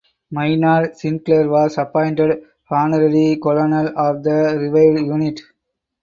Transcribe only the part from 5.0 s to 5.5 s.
unit.